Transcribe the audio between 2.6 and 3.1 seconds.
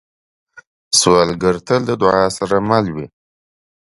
مل وي